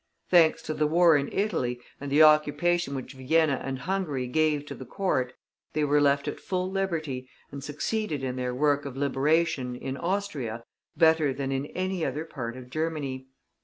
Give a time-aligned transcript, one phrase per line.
[0.31, 4.73] Thanks to the war in Italy, and the occupation which Vienna and Hungary gave to
[4.73, 5.33] the Court,
[5.73, 10.63] they were left at full liberty, and succeeded in their work of liberation, in Austria,
[10.97, 13.27] better than in any other part of Germany.